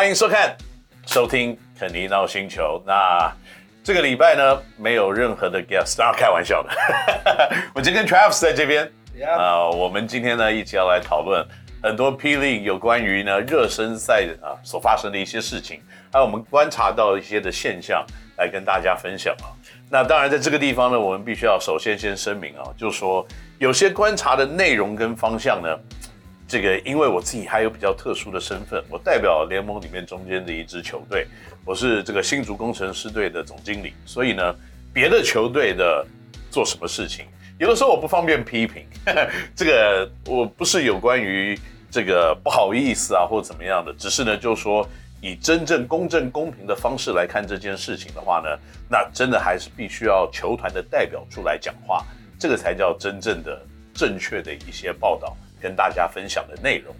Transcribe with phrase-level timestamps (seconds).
[0.00, 0.56] 欢迎收看、
[1.04, 2.82] 收听肯尼 NOW 星球。
[2.86, 3.30] 那
[3.84, 6.70] 这个礼拜呢，没有任何的 guest，当然开玩笑的。
[7.74, 8.90] 我今天跟 Travis 在这边
[9.36, 11.46] 啊我们今天呢一起要来讨论
[11.82, 18.02] 很多 P League 有关于呢热身赛啊所发生的一些事情，还有我们观察到一些的现象，
[18.38, 19.52] 来跟大家分享啊。
[19.90, 23.26] 那当然，在这个地方呢，我们必须要首先先声明啊，就是说
[23.58, 25.68] 有些观察的内容跟方向呢。
[26.50, 31.24] 这个，因为我自己还有比较特殊的身份，我代表联盟里面中间的一支球队，
[31.64, 34.52] 我是这个新竹工程师队的总经理，所以呢，
[34.92, 36.04] 别的球队的
[36.50, 37.24] 做什么事情，
[37.56, 38.84] 有的时候我不方便批评，
[39.54, 41.56] 这个我不是有关于
[41.88, 44.84] 这个不好意思啊或怎么样的，只是呢，就是说
[45.20, 48.48] 以真正公正公平的方式来看这件事情的话呢，
[48.90, 52.04] 那真的还是必须要球团的代表出来讲话，
[52.40, 55.36] 这个才叫真正的正确的一些报道。
[55.60, 56.94] 跟大家分享的内容，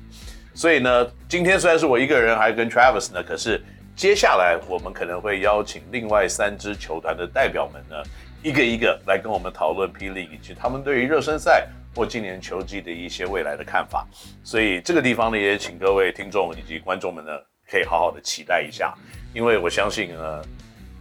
[0.54, 3.60] 所以呢，今天虽然是我一个人，还跟 Travis 呢，可是
[3.96, 7.96] 接下来我们可能会邀请另外三支球团的代表们呢，
[8.42, 14.06] 一个一个来跟我们讨论霹雳以及他们对于热身赛或今年球季的一些未来的看法。
[14.44, 17.32] 所以这个地方呢，也请各位听众以及观众们呢，
[17.70, 18.94] 可以好好的期待一下，
[19.34, 20.42] 因为我相信呢，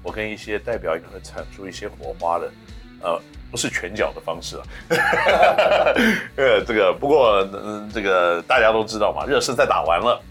[0.03, 2.51] 我跟一些代表也会产出一些火花的，
[3.01, 3.21] 呃。
[3.51, 4.63] 不是拳脚的方式啊，
[6.37, 10.21] 呃，这个不过，嗯，这个大家都知道嘛，热身赛打完了，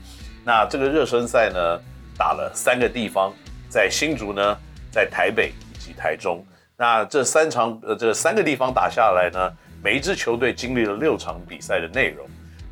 [0.45, 1.81] 那这个热身赛呢，
[2.17, 3.35] 打了三个地方，
[3.69, 4.57] 在新竹呢，
[4.93, 6.47] 在台北以及台中，
[6.77, 9.53] 那这三场呃这三个地方打下来呢，
[9.83, 12.25] 每一支球队经历了六场比赛的内容，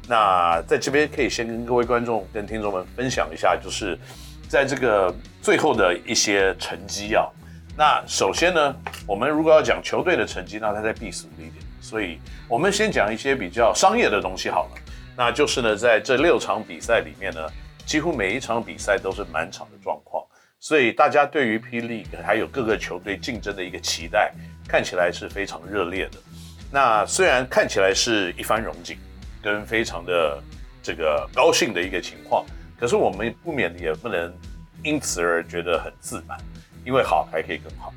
[0.07, 3.99] 那在这边可以先跟各位观众跟听众们分享一下，就是
[4.49, 7.27] 在这个最后的一些成绩啊。
[7.79, 8.75] 那首先呢，
[9.07, 12.19] 我们如果要讲球队的成绩，那它在避俗一点，所以
[12.49, 14.71] 我们先讲一些比较商业的东西好了。
[15.15, 17.47] 那就是呢，在这六场比赛里面呢，
[17.85, 20.25] 几乎每一场比赛都是满场的状况，
[20.59, 24.33] 所以大家对于 P League 还有各个球队竞争的一个期待，
[24.67, 26.19] 看起来是非常热烈的。
[26.73, 28.97] 那虽然看起来是一番荣景，
[29.43, 30.43] 跟非常的
[30.83, 32.43] 这个高兴的一个情况，
[32.81, 34.35] 可是我们不免也不能
[34.83, 36.39] 因此而觉得很自满。
[36.87, 37.93] 因为好还可以更好，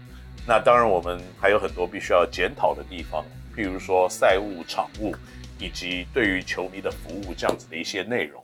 [0.47, 3.23] 那当然我们还有很多必须要检讨的地方，
[3.55, 5.15] 譬如说赛务、场务，
[5.59, 8.43] 以及对于球迷的服务这样子的一些内容。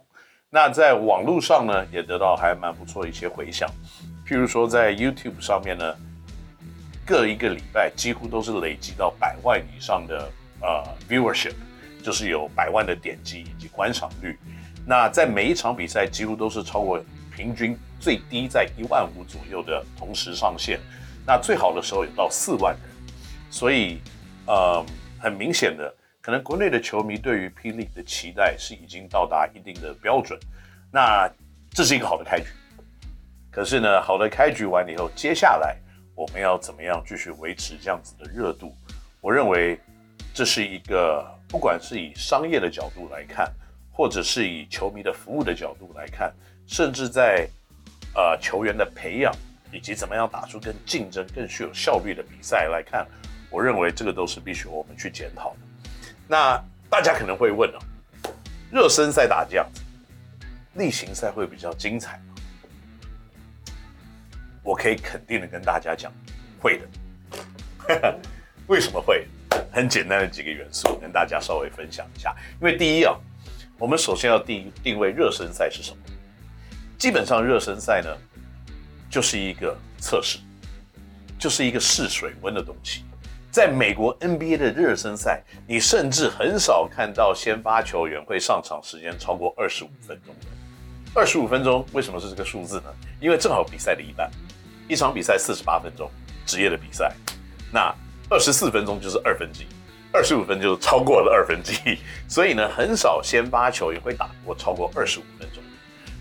[0.52, 3.68] 那在网络上呢，也得到还蛮不错一些回响，
[4.24, 5.96] 譬如说在 YouTube 上面呢，
[7.04, 10.32] 各一个礼拜几乎都是累积到百万以上的
[10.62, 11.56] 呃 viewership，
[12.04, 14.38] 就是有百万的点击以及观赏率。
[14.86, 17.04] 那在每一场比赛几乎都是超过。
[17.36, 20.80] 平均最低在一万五左右的同时上线，
[21.28, 22.82] 那最好的时候有到四万人，
[23.50, 24.00] 所以
[24.48, 24.84] 呃
[25.20, 30.40] 很明显的，可能国内的球迷对于霹雳的期待是已经到达一定的标准，
[30.92, 31.30] 那
[31.72, 32.46] 这是一个好的开局。
[33.52, 35.76] 可是呢，好的开局完了以后，接下来
[36.16, 38.74] 我们要怎么样继续维持这样子的热度？
[39.20, 39.78] 我认为
[40.34, 43.52] 这是一个不管是以商业的角度来看，
[43.92, 46.34] 或者是以球迷的服务的角度来看。
[46.68, 47.48] 甚至在，
[48.14, 49.34] 呃，球员的培养
[49.72, 53.06] 以及怎么样打出更竞争、更具有效率的比赛来看，
[53.50, 55.58] 我认为这个都是必须我们去检讨的。
[56.28, 57.80] 那大家可能会问哦，
[58.72, 59.82] 热身赛打这样子，
[60.74, 62.36] 例行赛会比较精彩吗？
[64.64, 66.12] 我可以肯定的跟大家讲，
[66.60, 66.88] 会的。
[68.68, 69.28] 为什么会？
[69.72, 72.36] 很简单的几个元素，跟大家稍微分享一下。
[72.60, 73.16] 因为第一啊，
[73.78, 75.98] 我们首先要定定位热身赛是什么。
[76.98, 78.10] 基本上热身赛呢，
[79.10, 80.40] 就是一个测试，
[81.38, 83.04] 就是一个试水温的东西。
[83.52, 90.48] 在美国 NBA 的热身赛，你甚至很少看到先发球员会上场时间超过二十五分钟的。
[91.14, 92.94] 二十五分钟为什么是这个数字呢？
[93.22, 94.30] 因为正好比赛的一半，
[94.90, 96.12] 一场比赛四十八分钟，
[96.46, 97.14] 职业的比赛，
[97.72, 97.96] 那
[98.30, 99.68] 二十四分钟就是二分之一，
[100.12, 105.64] 二十五分就超过了二分之一，所以呢，很少先发球员会打过超过二十五分钟。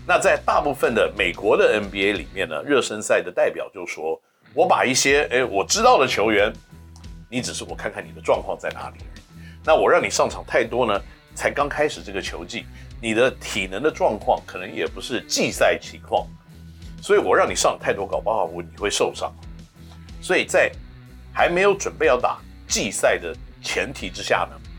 [0.07, 4.21] 那在大部分的美国的 NBA 里面呢，热身赛的代表就说
[4.53, 6.53] ：“我把一些诶我知道的球员，
[7.27, 9.03] 你只是我看看你的状况在哪里。
[9.63, 11.01] 那我让你上场太多呢，
[11.33, 12.65] 才刚开始这个球季，
[13.01, 16.27] 你的体能的状况可能也不是季赛情况，
[17.01, 19.33] 所以我让你上太多，搞不好我你会受伤。
[20.21, 20.71] 所以在
[21.33, 22.37] 还没有准备要打
[22.67, 24.69] 季赛的前提之下呢，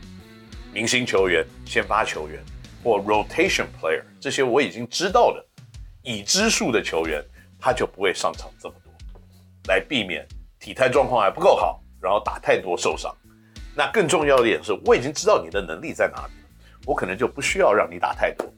[0.71, 2.41] 明星球员、先发球员。”
[2.83, 5.45] 或 rotation player 这些我已经知道的
[6.03, 7.23] 已知数的球员，
[7.59, 9.21] 他就不会上场这么多，
[9.67, 10.25] 来避免
[10.59, 13.13] 体态状况还不够好，然后打太多受伤。
[13.75, 16.49] 那更重要的一点是，我已经知道你的能力在哪里了，
[16.85, 18.51] 我可能就不需要让你打太多。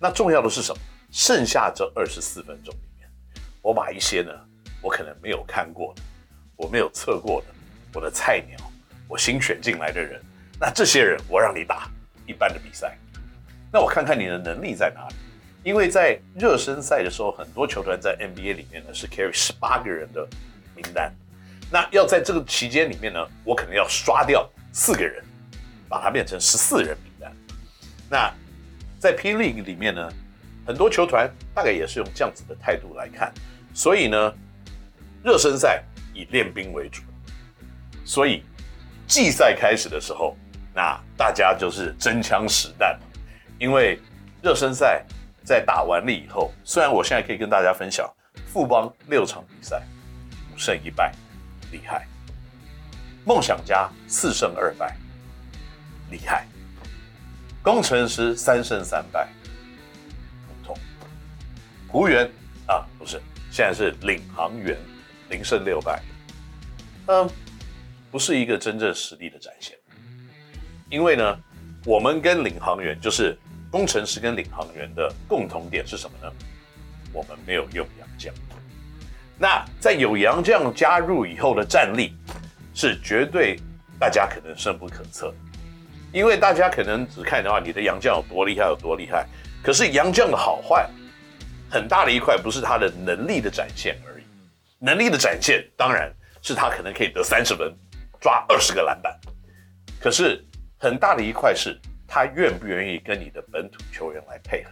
[0.00, 0.78] 那重要的是什么？
[1.10, 3.08] 剩下这二十四分钟里面，
[3.62, 4.32] 我把一些呢，
[4.82, 6.02] 我可能没有看过的，
[6.56, 7.46] 我没有测过的，
[7.94, 8.58] 我的菜鸟，
[9.06, 10.20] 我新选进来的人，
[10.60, 11.88] 那这些人我让你打
[12.26, 12.98] 一般的比赛，
[13.74, 15.14] 那我看看你的能力在哪里。
[15.64, 20.24] 因为在热身赛的时候，很多球团在 NBA 里面呢是 carry 十八个人的
[20.76, 21.12] 名单，
[21.72, 25.24] 那要在这个期间里面呢，我可能要刷掉四个人，
[25.88, 27.32] 把它变成十四人名单。
[28.08, 28.32] 那
[29.00, 30.08] 在 P League 里面呢，
[30.64, 33.32] 很多球团大概也是用这样子的态度来看，
[33.72, 34.32] 所以呢，
[35.24, 35.82] 热身赛
[36.12, 37.02] 以练兵为主，
[38.04, 38.44] 所以
[39.08, 40.36] 季赛开始的时候，
[40.74, 43.00] 那大家就是真枪实弹，
[43.58, 43.98] 因为
[44.42, 45.04] 热身赛。
[45.46, 48.10] 在打完了以后，虽然我现在可以跟大家分享，
[48.46, 49.82] 富邦六场比赛
[50.50, 51.14] 五胜一败，
[51.70, 52.00] 厉害；
[53.26, 54.96] 梦想家四胜二败，
[56.10, 56.46] 厉害；
[57.62, 59.28] 工程师三胜三败，
[60.48, 60.74] 普通；
[61.92, 62.24] 璞园
[62.66, 64.78] 啊，不是，现在是领航员
[65.28, 66.02] 零胜六败，
[67.08, 67.28] 嗯，
[68.10, 69.76] 不是一个真正实力的展现，
[70.88, 71.38] 因为呢，
[71.84, 73.38] 我们跟领航员就是。
[73.74, 76.32] 工程师跟领航员的共同点是什么呢？
[77.12, 78.32] 我们没有用洋将。
[79.36, 82.16] 那在有洋将加入以后的战力
[82.72, 83.58] 是绝对
[83.98, 85.34] 大家可能深不可测，
[86.12, 89.26] 因为大家可能只看的话，你的洋将有多厉害有多厉害。
[89.60, 90.88] 可是洋将的好坏
[91.68, 94.24] 很大的一块不是他的能力的展现而已，
[94.78, 97.76] 能力的展现当然是他可能可以得三十分，
[98.20, 99.18] 抓二十个篮板。
[100.00, 100.44] 可是
[100.78, 101.76] 很大的一块是。
[102.14, 104.70] 他愿不愿意跟你的本土球员来配合？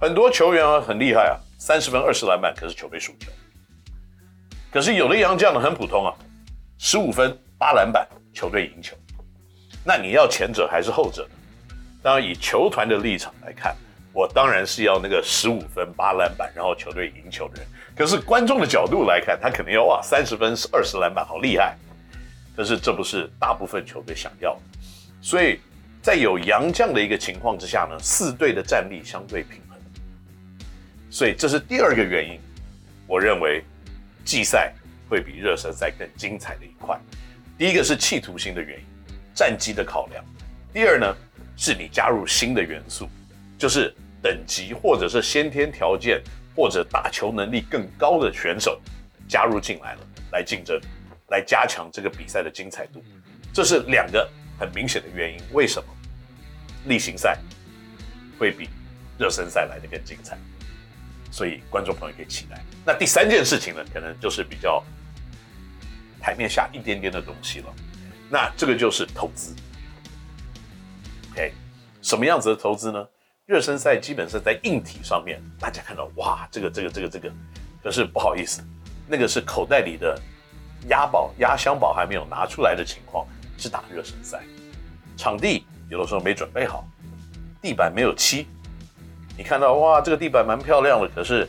[0.00, 3.30] 很多球员啊很厉害啊，三十分二十篮板，可是球队输球。
[4.72, 6.12] 可是有的洋将呢很普通啊，
[6.76, 8.96] 十五分八篮板，球队赢球。
[9.84, 11.76] 那你要前者还是后者呢？
[12.02, 13.76] 当然以球团的立场来看，
[14.12, 17.66] 我当然是要那个十五分八篮板，然后球队赢球的人。
[17.96, 21.76] 可是观众的角度来看，他可能要哇三十分二十篮板，好厉害。
[22.56, 24.60] 可是这不是大部分球队想要的，
[25.22, 25.60] 所以。
[26.04, 29.78] 在有洋将的一个情况之下呢，四队的战力相对平衡，
[31.10, 32.38] 所以这是第二个原因。
[33.06, 33.64] 我认为
[34.22, 34.74] 季赛
[35.08, 37.00] 会比热身赛更精彩的一块。
[37.56, 38.84] 第一个是企图心的原因，
[39.34, 40.22] 战绩的考量；
[40.74, 41.16] 第二呢，
[41.56, 43.08] 是你加入新的元素，
[43.56, 43.90] 就是
[44.20, 46.22] 等级或者是先天条件
[46.54, 48.78] 或者打球能力更高的选手
[49.26, 50.00] 加入进来了，
[50.32, 50.78] 来竞争，
[51.28, 53.02] 来加强这个比赛的精彩度。
[53.54, 54.28] 这是两个。
[54.56, 55.88] 很明显的原因，为什么
[56.86, 57.38] 例行赛
[58.38, 58.68] 会比
[59.18, 60.38] 热身赛来得更精彩？
[61.30, 62.62] 所以观众朋友可以期待。
[62.84, 64.82] 那第三件事情呢，可能就是比较
[66.20, 67.74] 台面下一点点的东西了。
[68.30, 69.54] 那这个就是投资。
[71.32, 71.52] OK，
[72.02, 73.06] 什么样子的投资呢？
[73.46, 77.32] 热身赛基本上在硬体上面，大家看到哇，这个这个这个这个，
[77.82, 78.62] 可是不好意思，
[79.06, 80.18] 那个是口袋里的
[80.88, 83.26] 押宝压箱宝还没有拿出来的情况。
[83.56, 84.42] 是打热身赛，
[85.16, 86.86] 场地有的时候没准备好，
[87.60, 88.46] 地板没有漆，
[89.36, 91.48] 你看到哇，这个地板蛮漂亮的，可是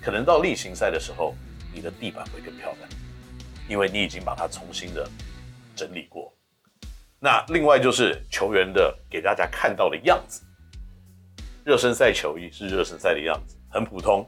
[0.00, 1.34] 可能到例行赛的时候，
[1.72, 2.88] 你的地板会更漂亮，
[3.68, 5.08] 因为你已经把它重新的
[5.74, 6.32] 整理过。
[7.20, 10.42] 那另外就是球员的给大家看到的样子，
[11.64, 14.24] 热身赛球衣是热身赛的样子，很普通，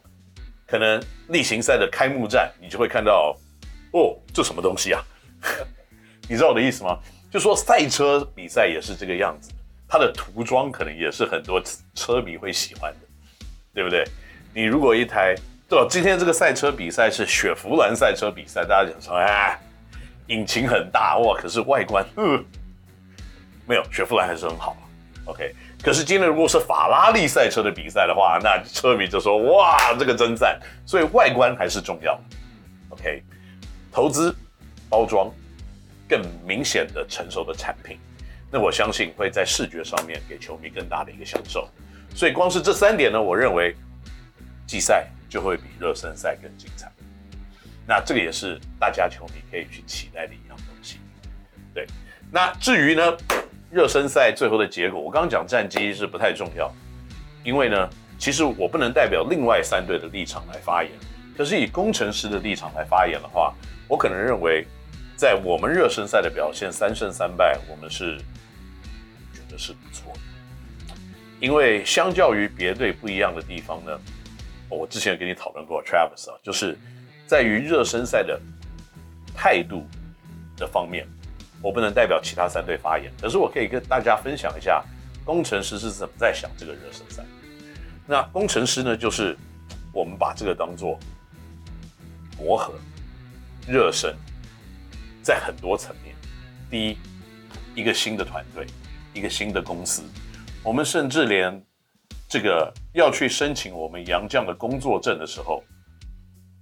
[0.67, 3.37] 可能例行赛的开幕战你就会看到，
[3.93, 5.03] 哦，这什么东西啊？
[6.29, 6.99] 你知道我的意思吗？
[7.31, 9.51] 就说赛车比赛也是这个样子，
[9.89, 11.63] 它的涂装可能也是很多
[11.95, 14.05] 车迷会喜欢的，对不对？
[14.53, 15.37] 你如果一台，
[15.69, 15.87] 对吧？
[15.89, 19.57] 今天这个赛车比赛是雪佛兰赛车比赛，大家讲说，哎，
[20.27, 22.45] 引擎很大哇，可是外观，嗯，
[23.65, 24.77] 没有，雪佛兰还是很好
[25.27, 25.55] ，OK。
[25.83, 30.61] 可是今天如果是法拉利赛车的比赛的话，那车迷就说，哇，这个真赞。
[30.85, 32.21] 所以外观还是重要
[32.89, 33.23] ，OK。
[33.93, 34.35] 投资
[34.89, 35.33] 包装。
[36.11, 37.97] 更明显的成熟的产品，
[38.51, 41.69] 那我相信会在视觉上面给球迷更大的一个享受。
[42.17, 43.77] 所以光是这三点呢，我认为
[44.67, 46.91] 季赛就会比热身赛更精彩。
[47.87, 50.99] 那这个也是大家球迷可以去期待的一样东西。
[51.73, 51.87] 对，
[52.33, 53.17] 那至于呢，
[53.71, 56.69] 热身赛最后的结果，我刚刚讲战绩是不太重要，
[57.45, 57.89] 因为呢，
[58.19, 60.91] 其实我不能代表另外三队的立场来发言。
[61.39, 63.55] 可是以工程师的立场来发言的话，
[63.87, 64.67] 我可能认为。
[65.21, 68.17] 在我们热身赛的表现三胜三败，我们是
[69.35, 70.95] 觉得是不错的。
[71.39, 74.01] 因为相较于别队不一样的地方呢，
[74.71, 76.75] 我之前跟你讨论过，Travis 啊，就是
[77.27, 78.41] 在于热身赛的
[79.37, 79.87] 态度
[80.57, 81.07] 的方面，
[81.61, 84.83] 我不能代表其他三队发言，可是我可以跟大家分享一下
[85.23, 87.23] 工程师是怎么在想这个热身赛。
[88.07, 89.37] 那工程师呢，就是
[89.93, 90.99] 我们把这个当做
[92.39, 92.73] 磨合、
[93.69, 94.17] 热身，
[95.23, 96.15] 在很多层面。
[96.71, 96.99] 第一，
[97.75, 98.67] 一个新的团队，
[99.13, 100.03] 一个新的公司，
[100.63, 101.63] 我们甚至连
[102.29, 105.65] 这个要去申请我们杨将的工作证的时候，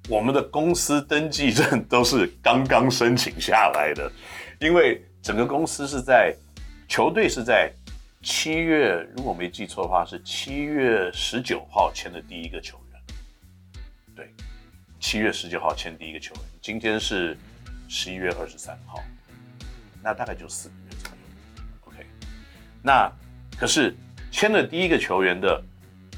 [0.09, 4.11] 我们的公司登记证都是刚刚申请下来的，
[4.61, 6.35] 因为整个公司是在
[6.89, 7.71] 球队是在
[8.23, 13.03] 七月，如果没记错的话，是七月十九号签的第一个球员。
[14.17, 14.35] 对，
[14.99, 17.37] 七月十九号签第一个球员，今天是
[17.89, 19.03] 十一月二十三号。
[20.01, 22.07] 那大概就四个月左右，OK。
[22.81, 23.11] 那
[23.59, 23.93] 可是
[24.31, 25.61] 签了第一个球员的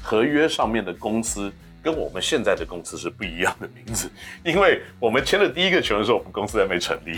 [0.03, 1.51] 合约上面的公司，
[1.81, 4.11] 跟我们现在的公司是不一样的名字，
[4.43, 7.17] 因为我们签了第一个球员的时候，我们公司还没成立，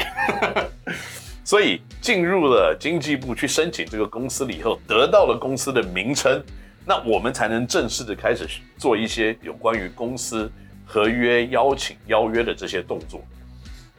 [1.44, 6.42] 所以进入了经济部去申请这个公司了以后，得到了公司的名称，
[6.86, 10.50] 那我们才能正式的开始做一些有关于公司
[10.86, 13.22] 合约邀请邀约的这些动作。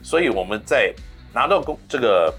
[0.04, 0.94] 所以我们在
[1.32, 2.32] 拿到公这个。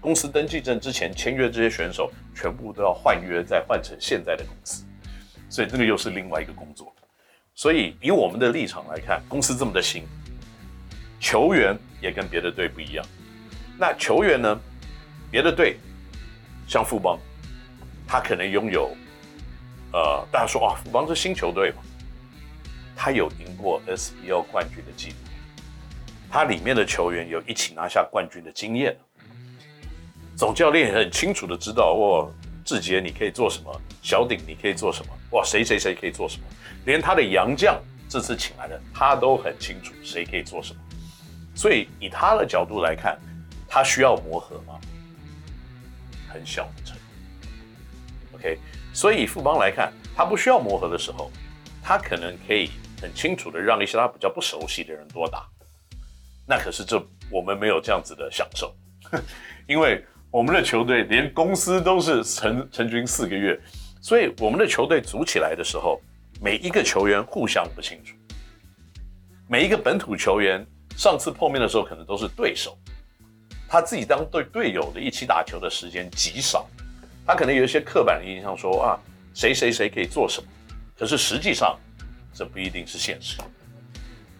[0.00, 4.84] 公司登记证之前签约这些选手，全部都要换约，再换成现在的公司，
[5.48, 6.94] 所以这个又是另外一个工作。
[7.54, 10.04] 所以以我们的立场来看，公司这么的新，
[11.18, 13.06] 球员也跟别的队不一样。
[13.78, 14.60] 那球员呢？
[15.30, 15.78] 别的队
[16.68, 17.18] 像富邦，
[18.06, 18.94] 他可能拥有，
[19.94, 21.78] 呃，大家说啊，富邦是新球队嘛，
[22.94, 25.16] 他有赢过 SBL 冠军的记录，
[26.34, 28.98] 他里面的球员有一起拿下冠军的经验。
[30.36, 32.28] 总教练也很清楚的知道，哇，
[32.64, 36.44] 志杰你可以做什么，小鼎你可以做什么，哇，谁谁谁可以做什么，
[36.86, 40.80] 连他的洋将这次请来的，他都很清楚谁可以做什么。
[41.54, 43.16] 所以以他的角度来看，
[43.68, 44.74] 他需要磨合吗？
[46.28, 48.36] 很小的程度。
[48.38, 48.58] OK，
[48.92, 51.30] 所以富邦来看，他不需要磨合的时候，
[51.80, 55.48] 他可能可以很清楚的让一些他比较不熟悉的人多打。
[56.46, 58.74] 那可是这我们没有这样子的享受，
[59.68, 60.04] 因为。
[60.34, 63.56] 我们的球队连公司都是成成军四个月，
[64.00, 66.02] 所以我们的球队组起来的时候，
[66.40, 68.16] 每一个球员互相不清楚。
[69.46, 72.76] 每一个本土球员上次碰面的时候可能都是对手，
[73.68, 76.66] 他自己当对队友的一起打球的时间极少，
[77.24, 78.98] 他可能有一些刻板的印象说啊，
[79.34, 80.48] 谁谁谁可以做什么，
[80.98, 81.78] 可是实际上
[82.34, 83.40] 这不一定是现实。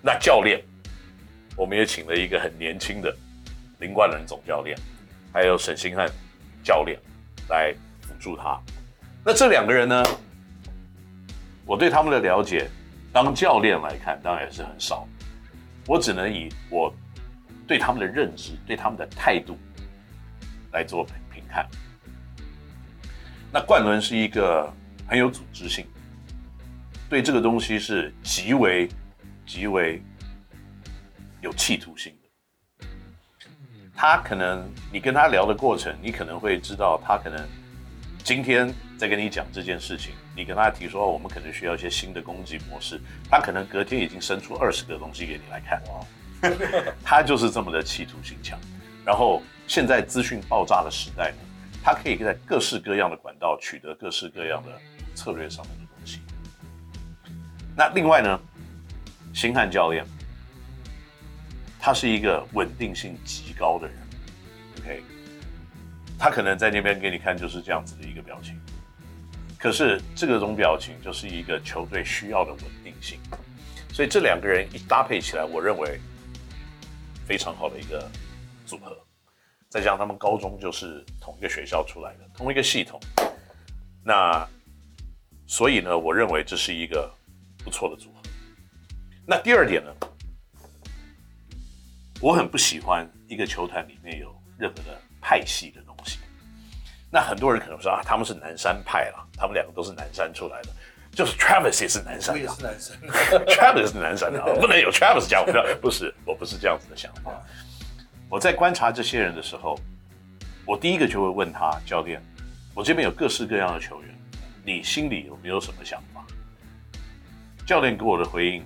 [0.03, 0.61] 那教练，
[1.57, 3.15] 我们也请了一个很年轻的
[3.79, 4.77] 林冠伦总教练。
[5.33, 6.09] 还有沈星汉
[6.63, 6.97] 教练
[7.49, 8.57] 来辅助他。
[9.25, 10.05] 那这两个人呢？
[11.67, 12.69] 我对他们的了解，
[13.13, 15.09] 当教练来看，当然是很少。
[15.87, 16.95] 我只能以我
[17.67, 19.59] 对他们的认知、对他们的态度
[20.71, 21.69] 来做评判。
[23.51, 24.73] 那冠伦是一个
[25.09, 25.85] 很有组织性，
[27.09, 28.89] 对这个东西是极为、
[29.45, 30.01] 极为
[31.45, 32.13] 有企图性。
[33.95, 37.47] 他可能，你跟他聊的过程，你可能会知道，他可能
[38.25, 45.81] 今天在跟你讲这件事情，你跟他提说，我们可能需要一些新的攻击模式，他可能隔天已经生出二十个东西给你来看。
[47.05, 48.59] 他就是这么的企图心强。
[49.05, 51.39] 然后现在资讯爆炸的时代呢，
[51.83, 54.73] 他可以在各式各样的管道取得各式各样的
[55.15, 56.21] 策略上面的东西。
[57.77, 58.41] 那另外呢，
[59.33, 60.05] 星汉教练。
[61.85, 63.97] 他是一个稳定性极高的人
[64.79, 65.03] ，OK，
[66.19, 68.59] 他可能在那边给你看就是这样子的一个表情，
[69.59, 73.21] 可是这个种表情就是一个球队需要的稳定性，
[73.93, 76.01] 所以这两个人一搭配起来，我认为
[77.27, 78.11] 非常好的一个
[78.65, 78.97] 组合。
[79.69, 82.99] 再加上他们高中就是同一个学校出来的，同一个系统，
[84.03, 84.49] 那
[85.47, 87.15] 所以呢，我认为这是一个
[87.63, 88.23] 不错的组合。
[89.27, 89.95] 那第二点呢？
[92.21, 96.19] 我很不喜欢一个球团里面有任何的派系的东西。
[97.11, 100.69] 那很多人可能说啊，他们是南山派啦，他们两个都是南山出来的，
[101.13, 102.97] 就是 Travis 也是南山的，也是南山，
[103.47, 105.53] Travis 是南山的，不能有 Travis 讲不，
[105.83, 107.33] 不是，我不是这样子的想法。
[108.29, 109.79] 我在观察这些人的时候，
[110.67, 112.21] 我第一个就会问他教练，
[112.75, 114.19] 我这边有各式各样的球员，
[114.65, 116.25] 你心里有没有什么想法？
[117.65, 118.65] 教练给我的回应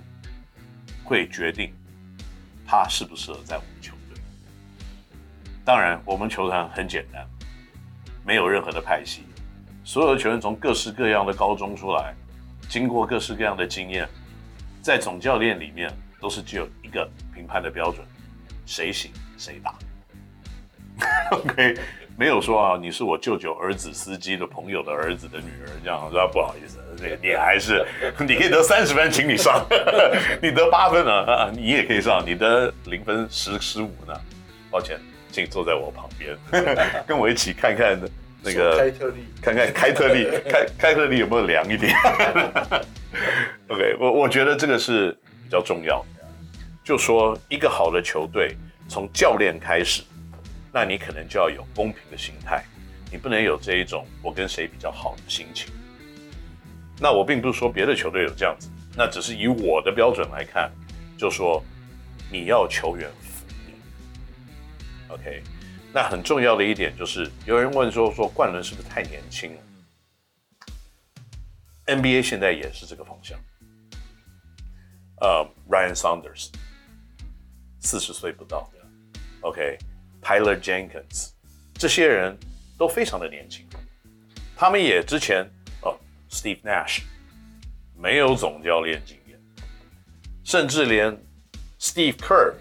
[1.05, 1.75] 会决定。
[2.71, 4.21] 他适不适合在我们球队？
[5.65, 7.27] 当然，我们球团很简单，
[8.27, 9.23] 没有任何的派系，
[9.85, 12.15] 所有的球员从各式各样的高中出来，
[12.69, 14.07] 经过各式各样的经验，
[14.83, 18.07] 在总教练里面都是只有一个评判的标准：
[18.67, 19.75] 谁行谁打。
[21.33, 21.79] OK，
[22.19, 27.87] 没有说啊，你是我舅舅儿子司机的朋友的儿子的女儿这样，说不好意思，这个你还是
[28.19, 29.65] 你可以得三十分，请你上，
[30.43, 34.13] 你得八分啊，你也可以上，你得零分十十五呢，
[34.69, 34.99] 抱歉，
[35.31, 36.37] 请坐在我旁边，
[37.07, 37.97] 跟我一起看看
[38.43, 41.95] 那个开特利，看看开特利， 开开特利有没有凉一点
[43.69, 45.13] ？OK，我我觉得这个是
[45.45, 46.05] 比较重要，
[46.83, 48.57] 就说一个好的球队
[48.89, 50.03] 从教练开始。
[50.79, 52.65] 那你可能就要有公平的心态，
[53.11, 55.73] 你不能有这一种我跟谁比较好的心情。
[57.01, 60.71] 那我并不是说别的球队有这样子，那只是以我的标准来看，
[61.19, 61.61] 就说
[62.31, 63.75] 你要球员服你。
[65.09, 65.43] OK，
[65.93, 69.63] 那很重要的一点就是，有人问说说冠伦是不是太年轻了
[71.87, 73.37] ？NBA 现在也是这个方向。
[75.23, 76.53] 呃，Ryan Saunders
[77.81, 78.71] 四十岁不到
[79.41, 79.77] ，OK。
[80.23, 81.31] Tyler Jenkins，
[81.75, 82.37] 这些人
[82.77, 83.67] 都非常的年轻，
[84.57, 85.49] 他们也之前
[85.83, 85.99] 哦
[86.31, 87.03] ，Steve Nash
[87.97, 89.39] 没有总教练经验，
[90.45, 91.17] 甚至连
[91.81, 92.55] Steve Kerr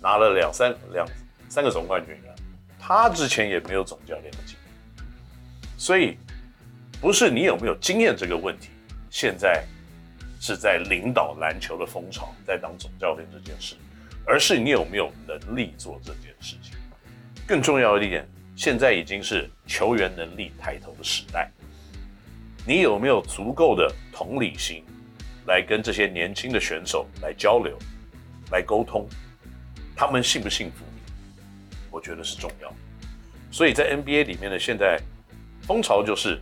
[0.00, 1.06] 拿了两三两
[1.48, 2.34] 三个总冠军啊，
[2.78, 5.04] 他之前也没有总教练的经验，
[5.76, 6.16] 所以
[7.00, 8.70] 不是你有没有经验这个问题，
[9.10, 9.64] 现在
[10.40, 13.74] 是在领导篮球的风潮，在当总教练这件事，
[14.24, 16.74] 而是你有没有能力做这件事情。
[17.50, 21.50] 更重要的一点，现在已经是球员能力抬头的时代。
[22.64, 24.84] 你有没有足够的同理心，
[25.48, 27.76] 来跟这些年轻的选手来交流、
[28.52, 29.04] 来沟通？
[29.96, 31.74] 他们信不信服你？
[31.90, 32.72] 我觉得是重要。
[33.50, 34.96] 所以在 NBA 里面的现在
[35.62, 36.40] 风潮就是，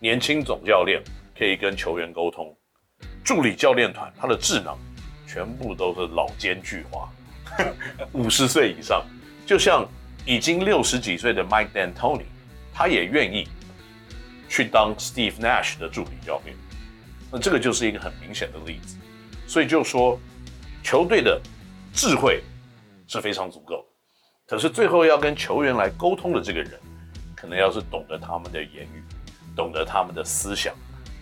[0.00, 1.02] 年轻总教练
[1.38, 2.56] 可以跟球员沟通，
[3.22, 4.78] 助理教练团他的智囊
[5.26, 7.06] 全部都是老奸巨猾，
[8.12, 9.04] 五十岁以上，
[9.44, 9.86] 就像。
[10.24, 12.26] 已经六十几岁的 Mike D'Antoni，
[12.72, 13.48] 他也愿意
[14.48, 16.56] 去当 Steve Nash 的助理教练。
[17.30, 18.96] 那这个就是一个很明显的例子。
[19.46, 20.18] 所以就说，
[20.82, 21.40] 球队的
[21.92, 22.42] 智慧
[23.06, 23.84] 是非常足够，
[24.46, 26.78] 可是最后要跟球员来沟通的这个人，
[27.34, 29.02] 可能要是懂得他们的言语，
[29.56, 30.74] 懂得他们的思想，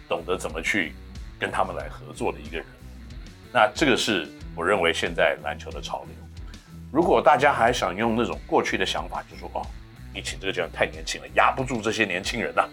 [0.09, 0.93] 懂得怎么去
[1.39, 2.67] 跟他们来合作的一个人。
[3.53, 6.15] 那这个是我认为现在篮球的潮流。
[6.93, 9.65] 如果大家还想用那种过去的想法，就说哦，
[10.13, 12.69] 你请这个教练太年轻了，压不住这些年轻人呐。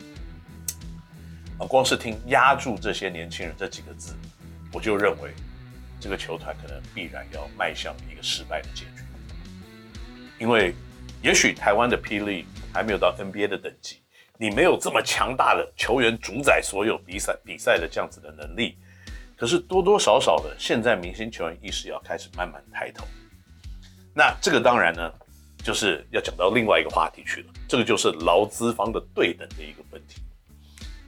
[1.59, 4.15] 啊，光是听“压住这些年轻人”这几个字，
[4.73, 5.31] 我就认为
[5.99, 9.03] 这个球团可能必然要迈向一个失败的结局。
[10.39, 10.73] 因为
[11.21, 14.01] 也许台湾的霹雳还没有到 NBA 的等级，
[14.37, 18.77] 你没有这么强大的球员主宰所有比赛比赛的这样子的能力，
[19.35, 23.05] 可是多多少少的，现在明星球员意识要开始慢慢抬头。
[24.17, 25.13] 那这个当然呢，
[25.63, 27.53] 就是要讲到另外一个话题去了。
[27.69, 30.19] 这个就是劳资方的对等的一个问题。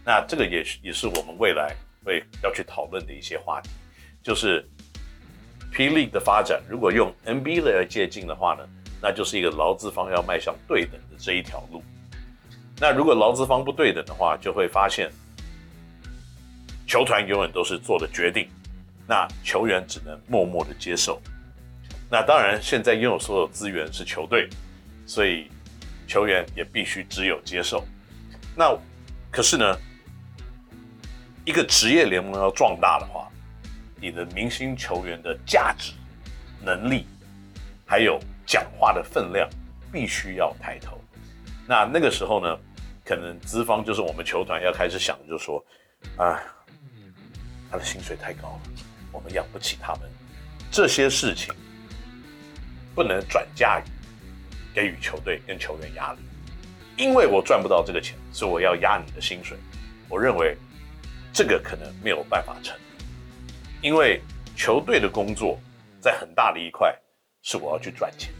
[0.05, 3.71] 那这个也是也是我们未来会要去讨论的一些话题，
[4.21, 4.63] 就是
[5.71, 8.63] P League 的发展，如果用 NBA 来借镜的话呢，
[9.01, 11.81] 那就是一个劳资方要迈向对等的这一条路。
[12.79, 15.11] 那如果劳资方不对等的话，就会发现
[16.85, 18.47] 球团永远都是做的决定，
[19.07, 21.19] 那球员只能默默的接受。
[22.11, 24.49] 那当然，现在拥有所有资源是球队，
[25.05, 25.47] 所以
[26.07, 27.85] 球员也必须只有接受。
[28.55, 28.75] 那
[29.29, 29.77] 可是呢，
[31.45, 33.29] 一个职业联盟要壮大的话，
[34.01, 35.93] 你的明星球员的价值、
[36.63, 37.05] 能力，
[37.85, 39.47] 还有讲话的分量，
[39.91, 40.99] 必须要抬头。
[41.67, 42.57] 那那个时候呢，
[43.05, 45.63] 可能资方就是我们球团要开始想，就说，
[46.17, 46.41] 啊，
[47.69, 48.61] 他的薪水太高了，
[49.11, 50.09] 我们养不起他们，
[50.71, 51.53] 这些事情。
[52.95, 53.83] 不能转嫁于
[54.73, 56.19] 给予球队跟球员压力，
[56.97, 59.57] 因为我赚不到这个钱，所以我要压你的薪水。
[60.07, 60.57] 我认为
[61.31, 62.75] 这个可能没有办法成，
[63.81, 64.21] 因为
[64.55, 65.59] 球队的工作
[66.01, 66.93] 在很大的一块
[67.41, 68.33] 是我要去赚钱，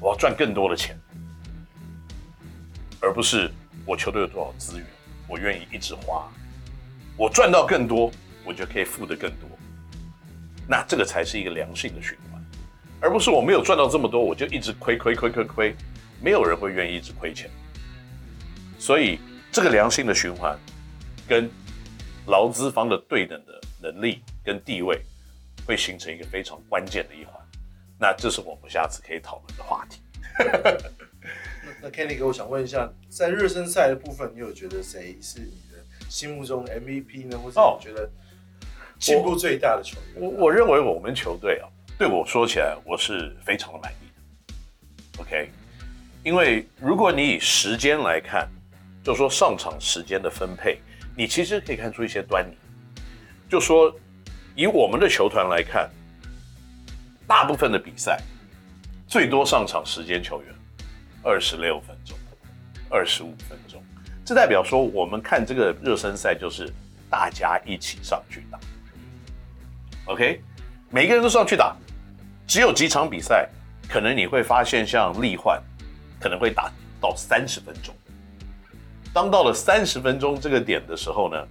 [0.00, 0.98] 我要赚更多的钱，
[3.00, 3.50] 而不是
[3.84, 4.86] 我球队有多少资源，
[5.28, 6.28] 我愿意一直花，
[7.16, 8.10] 我赚到更多，
[8.44, 9.48] 我就可以付得更多，
[10.66, 12.31] 那这个才是一个良性的循环。
[13.02, 15.74] 而不是我没有赚到这么多，我就一直亏亏亏亏亏，
[16.22, 17.50] 没有人会愿意一直亏钱。
[18.78, 19.18] 所以
[19.50, 20.56] 这个良性的循环，
[21.28, 21.50] 跟
[22.26, 25.02] 劳资方的对等的能力跟地位，
[25.66, 27.34] 会形成一个非常关键的一环。
[27.98, 30.00] 那这是我们下次可以讨论的话题。
[31.64, 37.36] 那那 Kenny 哥，我想问一下，在热身赛的部分，你有觉得谁是你的心目中 MVP 呢？
[37.36, 38.08] 或者你觉得
[39.00, 40.22] 进步最大的球员？
[40.22, 41.66] 我我，我认为我们球队啊。
[41.98, 45.22] 对我说起来，我是非常的满意的。
[45.22, 45.50] OK，
[46.24, 48.48] 因为如果你以时间来看，
[49.04, 50.78] 就说上场时间的分配，
[51.16, 52.56] 你其实可以看出一些端倪。
[53.48, 53.94] 就说
[54.56, 55.88] 以我们的球团来看，
[57.26, 58.20] 大部分的比赛
[59.06, 60.54] 最多上场时间球员
[61.22, 62.16] 二十六分钟、
[62.88, 63.80] 二十五分钟，
[64.24, 66.72] 这代表说我们看这个热身赛就是
[67.08, 68.58] 大家一起上去打。
[70.06, 70.42] OK，
[70.94, 71.74] 每个人都上去打，
[72.46, 73.48] 只有几场比赛，
[73.88, 75.58] 可能你会发现像例换，
[76.20, 77.94] 可能会打到三十分钟。
[79.10, 81.48] 当到了三十分钟这个点的时候呢，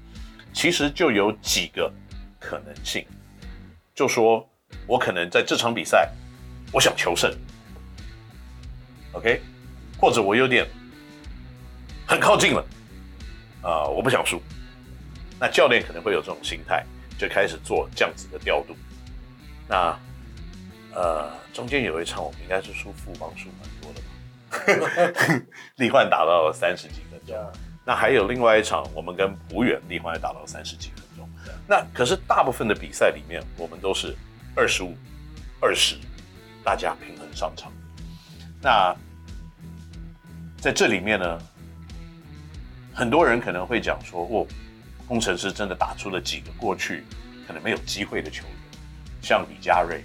[0.54, 1.91] 其实就有几个
[2.39, 3.04] 可能性，
[3.95, 4.47] 就说
[4.86, 6.08] 我可能在这场比赛，
[6.71, 7.36] 我想求胜
[9.13, 9.41] ，OK，
[9.97, 10.67] 或者我有点
[12.06, 12.63] 很靠近了，
[13.63, 14.39] 啊、我不想输，
[15.39, 16.86] 那教练可能会有这种心态。
[17.17, 18.75] 就开始做这样子的调度。
[19.71, 19.97] 那
[20.93, 24.01] 呃，中间有一场我们应该是输富邦输蛮多的
[24.81, 25.45] 吧？
[25.77, 27.34] 例换打到了三十几分钟。
[27.86, 31.29] 那还有另外一场，我们跟璞园例换也打到了三十几分钟。
[31.65, 34.13] 那可是大部分的比赛里面，我们都是
[34.53, 34.93] 二十五、
[35.62, 35.95] 二十，
[36.65, 37.71] 大家平衡上场。
[38.62, 38.93] 那
[40.60, 41.39] 在这里面呢，
[42.93, 44.45] 很多人可能会讲说，哦。
[45.07, 47.03] 工程师真的打出了几个过去
[47.45, 48.55] 可能没有机会的球员，
[49.21, 50.01] 像李佳瑞，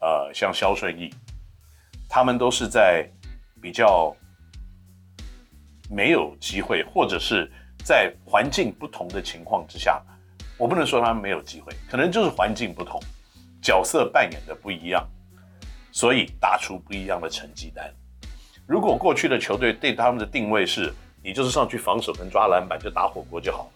[0.00, 1.12] 呃，像肖顺义，
[2.08, 3.08] 他们都是在
[3.60, 4.16] 比较
[5.90, 7.50] 没有机会，或者是
[7.84, 10.02] 在环境不同的情况之下，
[10.56, 13.00] 我不能说他们没有机会，可能就是环境不同，
[13.62, 15.06] 角色扮演的不一样，
[15.92, 17.92] 所以打出不一样的成绩单。
[18.66, 23.70] 如果过去的球队对他们的定位是，你就是上去防守跟抓篮板就打火锅就好。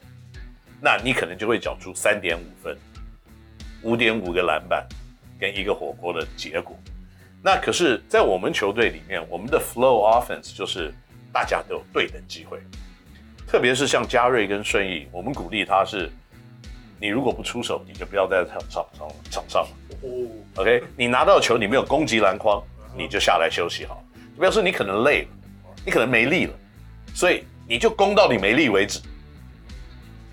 [0.81, 2.77] 那你可能就会缴出三点五分，
[3.83, 4.87] 五点五个篮板，
[5.39, 6.77] 跟一个火锅的结果。
[7.43, 10.93] 那可是，在我们球队里面，我们的 flow offense 就是
[11.33, 12.59] 大家都有对等机会。
[13.47, 16.11] 特别是像嘉瑞跟顺义，我们鼓励他是，
[17.01, 19.67] 你如果不出手，你就不要在场上场场上。
[20.57, 22.63] OK，你拿到球，你没有攻击篮筐，
[22.97, 24.05] 你就下来休息好。
[24.37, 25.29] 不要说你可能累了，
[25.85, 26.53] 你可能没力了，
[27.15, 29.01] 所以你就攻到你没力为止。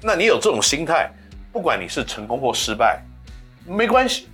[0.02, 1.10] 那你有这种心态，
[1.52, 3.02] 不管你是成功或失败，
[3.67, 4.27] 没关系。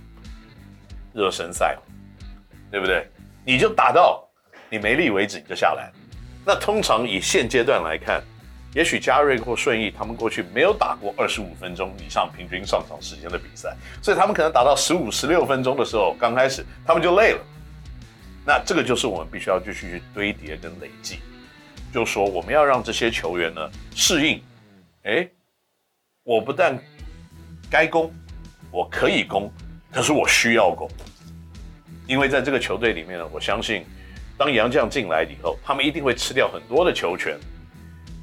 [1.12, 1.76] 热身赛，
[2.70, 3.06] 对不对？
[3.44, 4.26] 你就打到
[4.70, 5.92] 你没力为止，你就下来。
[6.44, 8.22] 那通常以现阶段来看，
[8.74, 17.40] 也许嘉瑞或顺义他们过去没有打过二十五分钟以上平均上场时间的比赛，所以他们可能打到十五、十六分钟的时候，刚开始他们就累了。
[18.46, 21.18] 那这个就是我们必须要继续去堆叠跟累积，
[21.92, 24.42] 就说我们要让这些球员呢适应，
[25.02, 25.28] 哎。
[26.26, 26.78] 我不但
[27.70, 28.10] 该攻，
[28.74, 29.48] 我可以攻，
[29.92, 30.90] 可是我需要攻，
[32.08, 33.84] 因为在这个球队里面呢，我相信，
[34.36, 37.38] 当杨将进来以后，他们一定会吃掉很多的球权。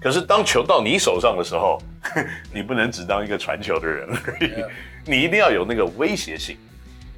[0.01, 1.81] 可是当球到你手上的时候，
[2.53, 4.51] 你不能只当一个传球的人而已。
[5.05, 6.57] 你一定要有那个威胁性，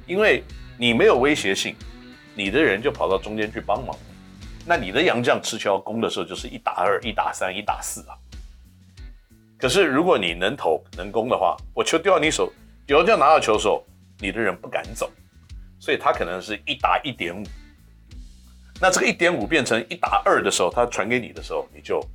[0.06, 0.44] 因为
[0.78, 1.74] 你没有威胁性，
[2.36, 3.96] 你的人就跑到中间去帮忙，
[4.64, 8.14] 那你的杨将持球要攻的时候，就是一打二、一打三、一打四啊。
[9.58, 12.52] 可是，如果你能投能攻的话，我球掉到你手，
[12.86, 13.82] 有人这样拿到球手，
[14.18, 15.10] 你的人不敢走，
[15.80, 17.42] 所以他可能是一打一点五。
[18.80, 22.06] 那这个一点五变成一打二的时候，他传给你的时候，你就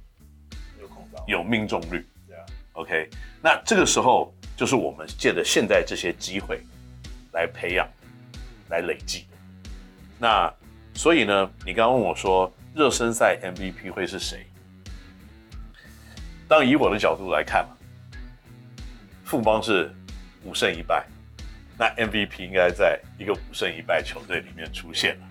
[0.80, 2.06] 有有命中率。
[2.74, 3.10] OK，
[3.42, 6.62] 那这个时候就是我们借着现在这些机会
[7.34, 7.90] 来培养、
[8.70, 9.26] 来累积。
[10.20, 10.54] 那
[10.94, 14.46] 所以呢，你刚刚问我说，热身赛 MVP 会是谁？
[16.48, 17.76] 当以我的角度来看嘛，
[19.26, 19.94] 富邦是
[20.44, 21.06] 五胜一败，
[21.78, 25.28] 那 MVP 应该在一个五胜一败球队里面出现了。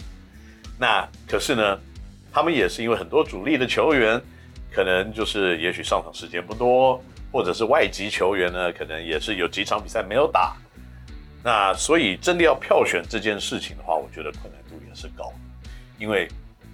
[0.78, 1.80] 那可是呢，
[2.32, 4.20] 他们也是因为很多主力的球员，
[4.72, 10.56] 可能就是也许上场时间不多，或者是外籍球员呢，可能也是有几场比赛没有打。
[11.42, 15.32] 那所以真的要票选这件事情的话，我觉得困难度也是高，
[15.98, 16.28] 因为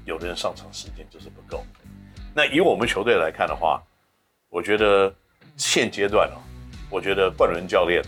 [0.04, 1.64] 有的人上场时间就是不够。
[2.34, 3.82] 那以我们球队来看的话，
[4.48, 5.14] 我觉得
[5.56, 6.40] 现阶段哦，
[6.90, 8.02] 我觉得冠伦教练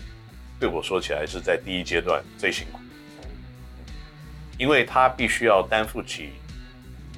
[0.59, 2.79] 对我说起来是在第一阶段最辛苦，
[4.57, 6.31] 因为他必须要担负起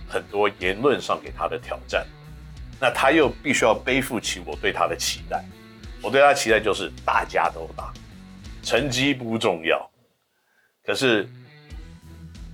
[0.07, 2.05] 很多言论上给他的挑战，
[2.79, 5.43] 那他又必须要背负起我对他的期待。
[6.01, 7.93] 我对他的期待就是大家都打，
[8.61, 9.89] 成绩不重要。
[10.85, 11.27] 可是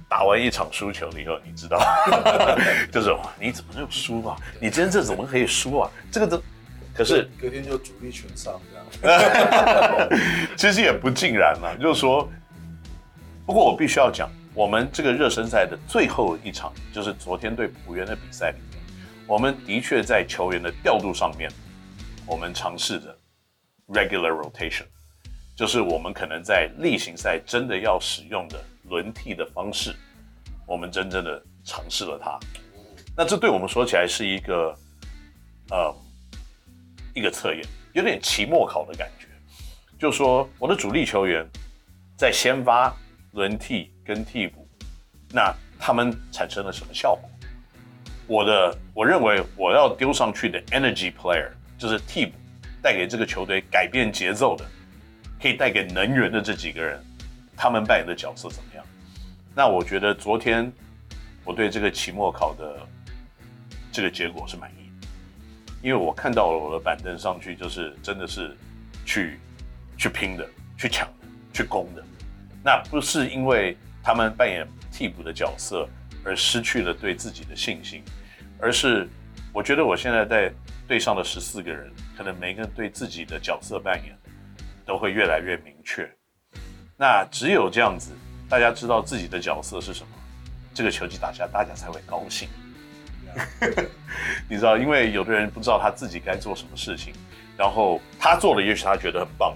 [0.10, 1.80] 打完一场输球了以后，你知道，
[2.92, 4.36] 就是，你怎么就输啊？
[4.60, 5.90] 你今天这怎么可以输啊？
[6.12, 6.42] 这个都。
[6.96, 8.60] 可是隔天就主力全上
[9.02, 10.10] 这样，
[10.56, 11.76] 其实也不尽然嘛。
[11.76, 12.30] 就是说，
[13.46, 18.82] 不过我必须要讲，我们这个热身赛的最后一场，就是昨天对浦原的比赛里面，
[19.28, 21.52] 我们的确在球员的调度上面，
[22.26, 23.14] 我们尝试着
[23.90, 24.86] regular rotation，
[25.54, 29.94] 就是我们可能在例行赛真的要使用的轮替的方式，
[30.66, 32.40] 我们真正的尝试了它。
[33.18, 34.74] 那这对我们说起来是一个，
[35.70, 35.94] 呃，
[37.16, 39.26] 一个测验，有点期末考的感觉，
[39.98, 41.44] 就说我的主力球员
[42.16, 42.96] 在先发、
[43.32, 43.92] 轮替。
[44.06, 44.68] 跟替补，
[45.32, 47.28] 那他们产生了什么效果？
[48.28, 52.34] 我的我认为我要丢上去的 energy player 就是替补，
[52.84, 54.64] 带给这个球队改变节奏的，
[55.42, 57.04] 可以带给能源的这几个人，
[57.58, 58.86] 他们扮演的角色怎么样？
[59.56, 60.72] 那我觉得昨天
[61.44, 62.88] 我对这个期末考的
[63.92, 64.85] 这个结果是满意，
[65.86, 68.58] 因为我看到了我的板凳上去就是真的是
[69.06, 69.40] 去
[69.96, 72.04] 去拼的、去抢的、去攻的，
[72.64, 73.78] 那不是因为。
[74.08, 75.90] 他们扮演替补的角色，
[76.24, 78.04] 而失去了对自己的信心，
[78.60, 79.10] 而是
[79.52, 80.54] 我觉得我现在在
[80.88, 84.16] 队上的十四个人，可能每个人对自己的角色扮演
[84.86, 86.08] 都会越来越明确。
[86.96, 88.12] 那只有这样子，
[88.48, 90.10] 大家知道自己的角色是什么，
[90.72, 92.48] 这个球季打下，大家才会高兴。
[94.50, 97.14] 你知道，因为有的人不知道他自己该做什么事情，
[97.58, 99.56] 然后他做了，也许他觉得很棒，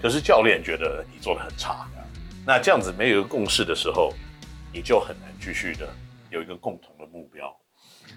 [0.00, 1.86] 可是教练觉得你做的很差。
[2.46, 4.12] 那这样子没有一个共识的时候，
[4.72, 5.88] 你就很难继续的
[6.30, 7.54] 有一个共同的目标。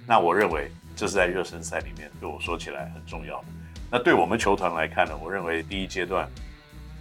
[0.07, 3.45] 那我认为这是在热身赛里面对我说起来很重要的。
[3.91, 6.27] 那对我们球团来看呢，我认为第一阶段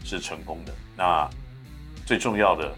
[0.04, 0.72] 是成功的。
[0.96, 1.28] 那
[2.04, 2.70] 最重要的，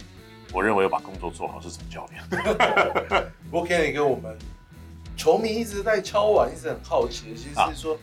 [0.53, 2.23] 我认为要把工作做好是总教练。
[3.51, 4.39] 不过 Kenny 跟我们
[5.17, 7.99] 球迷一直在敲碗，一直很好奇的，其实是说、啊、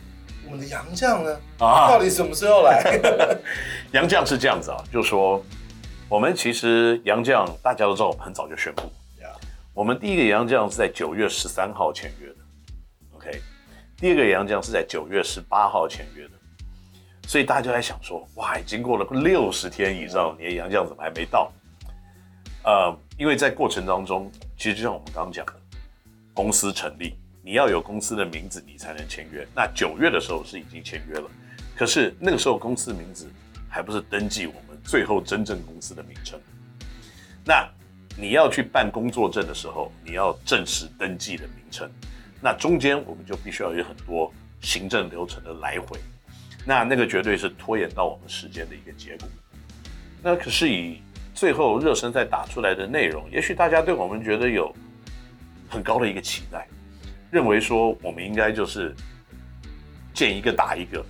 [0.45, 2.99] 我们的杨将呢，啊，到底什么时候来？
[3.93, 5.43] 杨将是这样子啊，就是说。
[6.09, 8.81] 我们其实杨将大家都知道，我们很早就宣布
[9.17, 9.31] ，Yeah.
[9.73, 12.35] 我们第一个杨将是在九月十三号签约的
[13.15, 13.41] ，OK，
[13.95, 16.31] 第二个杨将是在九月十八号签约的，
[17.29, 21.49] 所以大家就在想说，哇，已经过了六十天以上，你的杨将怎么还没到？
[22.65, 25.53] 呃，因为在过程当中，其实就像我们刚刚讲的，
[26.33, 29.47] 公司成立，你要有公司的名字，你才能签约。
[29.55, 31.29] 那九月的时候是已经签约了，
[31.75, 33.29] 可是那个时候公司名字
[33.69, 34.61] 还不是登记我们。
[34.83, 36.39] 最后真正公司的名称，
[37.45, 37.69] 那
[38.17, 41.87] 你要去办工作证的时候，你要正式登记的名称，
[42.41, 45.99] 那中间我们就必须要有很多行政流程的来回，
[46.65, 49.29] 那那个绝对是拖延到我们时间的一个结果。
[50.23, 50.99] 那可是以
[51.35, 54.75] 最后热身赛打出来的内容，也许大家对我们觉得有
[55.71, 56.67] 很高的一个期待，
[57.31, 58.93] 认为说我们应该就是
[60.13, 61.03] 见一个打一个。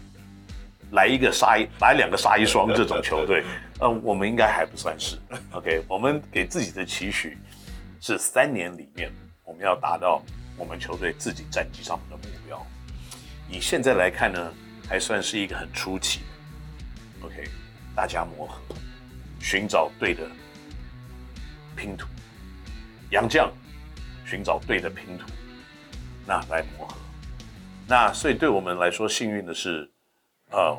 [0.92, 3.46] 来一个杀一，来两个杀一双这种球队，
[3.80, 5.18] 呃，我们应该还不算是。
[5.52, 7.38] OK，我们给自己的期许
[8.02, 9.10] 是三年里面
[9.46, 10.22] 我们要达到
[10.58, 12.68] 我们球队自己战绩上面的目标。
[13.50, 14.54] 以现在来看呢，
[14.86, 17.26] 还算是一个很初期的。
[17.26, 17.48] OK，
[17.96, 18.76] 大家磨合，
[19.40, 20.30] 寻找对的
[21.74, 22.06] 拼图，
[23.12, 23.50] 杨将
[24.32, 25.26] 寻找对的拼图，
[26.26, 26.96] 那来磨合。
[27.86, 29.92] 那所以对我们来说，幸运的是。
[30.52, 30.78] 呃，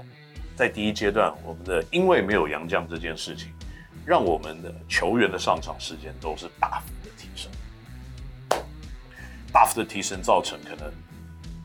[0.54, 3.48] 在第一阶段，我们的因为没有洋将这件事情，
[4.06, 7.50] 让我们的球员的上场时间都是大幅的提升，
[9.52, 10.92] 大幅的提升造成可能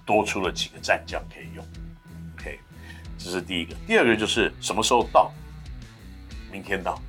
[0.06, 1.66] 多出了几个战将可以用。
[2.38, 2.60] OK，
[3.18, 3.76] 这是第一个。
[3.86, 5.32] 第二个就是什么时候到？
[6.52, 7.02] 明天到。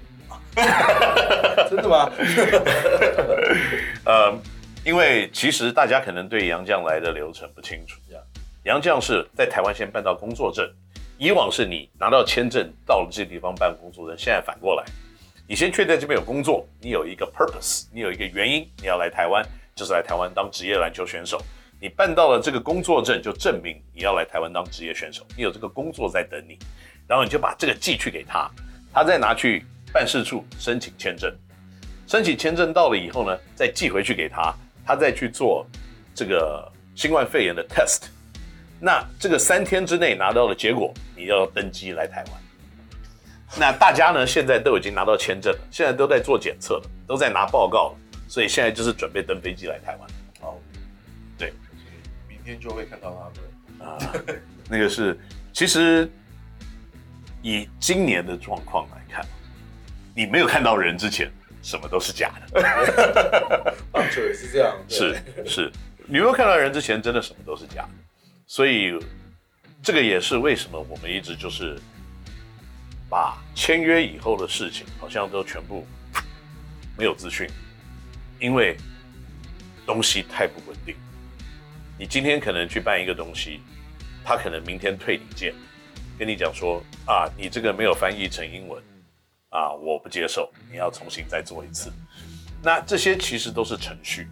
[1.70, 2.10] 真的吗？
[4.04, 4.36] 呃，
[4.88, 8.00] 因为其实大家可能对洋将来的流程不清楚。
[8.64, 10.66] 洋将是在台湾先办到工作证。
[11.18, 14.84] 以往是你拿到签证到了这地方办工作证，现在反过来，
[15.46, 21.38] 你先确定这边有工作，你有一个 purpose，你有一个原因，你要来台湾，就是来台湾当职业篮球选手。
[21.78, 26.58] 你办到了这个工作证，就证明你要来台湾当职业选手，你有这个工作在等你，
[27.06, 28.50] 然后你就把这个寄去给他，
[28.90, 31.30] 他再拿去办事处申请签证，
[32.06, 34.54] 申请签证到了以后呢，再寄回去给他，
[34.88, 35.66] 他再去做
[36.14, 38.04] 这个新冠肺炎的 test。
[38.80, 42.32] 那这个三天之内拿到的结果，你要登机来台湾。
[43.58, 47.96] 那大家呢，现在都已经拿到签证了，现在都在做检测了，都在拿报告了，
[48.28, 50.10] 所以现在就是准备登飞机来台湾。
[50.40, 50.56] 哦，
[51.36, 51.52] 对，
[52.26, 53.30] 明天就会看到
[53.78, 53.90] 他们。
[53.90, 53.98] 啊，
[54.70, 55.18] 那个是，
[55.52, 56.10] 其实
[57.42, 59.22] 以今年的状况来看，
[60.14, 61.30] 你没有看到人之前，
[61.68, 62.62] 什么都是假的。
[63.92, 64.74] 棒球也是这样。
[64.88, 65.70] 是是，
[66.06, 67.90] 你没有看到人之前，真的什么都是假的。
[68.46, 68.98] 所以，
[69.82, 71.78] 这个也是为什么我们一直就是
[73.10, 75.86] 把签约以后的事情，好像都全部
[76.96, 77.46] 没有资讯，
[78.40, 78.74] 因为
[79.84, 80.96] 东西太不稳定。
[81.98, 83.60] 你今天可能去办一个东西，
[84.24, 85.52] 他可能明天退你件，
[86.18, 88.82] 跟你讲说啊，你这个没有翻译成英文，
[89.50, 91.90] 啊，我不接受，你要重新再做一次。
[92.62, 94.28] 那这些其实都是程序，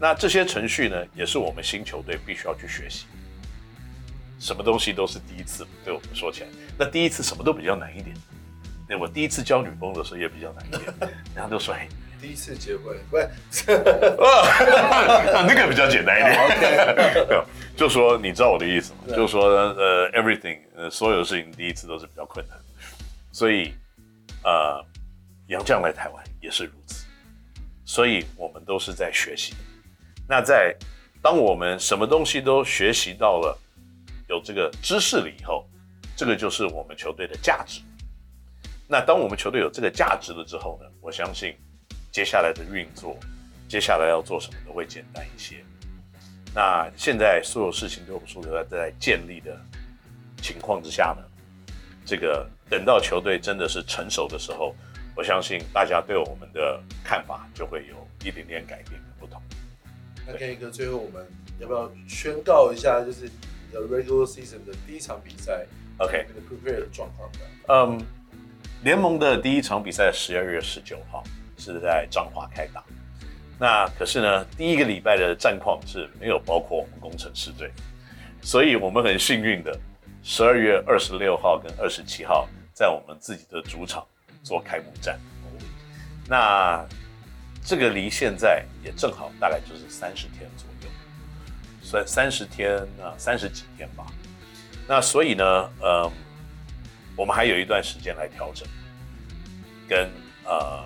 [0.00, 3.06] 那这些程序呢，也是我们新球队必须要去学习。
[4.38, 8.14] 什么东西都是第一次，对我们说起来，那第一次什么都比较难一点。
[8.88, 10.94] 那我第一次交女朋友的时候也比较难一点，
[11.34, 11.88] 然后都说，哎，
[12.20, 13.18] 第一次结婚，不
[13.50, 13.64] 是，
[15.46, 17.44] 那个比较简单一点。
[17.76, 19.00] 就说你知道我的意思吗？
[19.14, 22.56] 就说呃，everything，呃，所有的事情第一次都是比较困难，
[23.32, 23.74] 所以
[24.46, 24.82] 呃，
[25.48, 27.04] 杨将来台湾也是如此，
[27.84, 29.54] 所以我们都是在学习。
[30.26, 30.74] 那在
[31.20, 33.58] 当我们什么东西都学习到了。
[34.28, 35.64] 有这个知识了以后，
[36.16, 37.80] 这个就是我们球队的价值。
[38.88, 41.56] 那当我们球队有这个价值了之后呢，我相信
[42.10, 43.16] 接下来的运作，
[43.68, 45.64] 接下来要做什么都会简单一些。
[46.52, 49.56] 那现在所有事情都是在在建立的
[50.42, 51.22] 情况之下呢，
[52.04, 54.74] 这个等到球队真的是成熟的时候，
[55.14, 59.40] 我相信大家对我们的看法就会有一点点改变跟不同。
[60.26, 61.26] 那 Kenny 哥，最后我们
[61.60, 63.30] 要不要宣告一下，就是
[63.72, 65.66] ？Regular season 的第一场比赛
[65.98, 67.38] ，OK，那个 prepare 的状况的。
[67.68, 68.00] 嗯，
[68.82, 71.22] 联盟的第一场比赛十二月十九号
[71.58, 72.82] 是在彰化开打。
[73.58, 77.70] 那可是呢，第一个礼拜的战况是没有包括我们工程师队，
[78.40, 79.78] 所以我们很幸运的，
[80.22, 84.06] 十二月二十六号跟二十七号在我们自己的主场
[84.42, 85.18] 做开幕战。
[86.28, 86.86] 那
[87.64, 90.88] 这个离现在也正好大概就是三十天左右。
[91.80, 94.04] 算三十天啊，三十几天吧。
[94.86, 95.44] 那所以呢，
[95.80, 96.12] 呃，
[97.16, 98.68] 我们还有一段时间来调整，
[99.88, 100.10] 跟
[100.44, 100.84] 呃，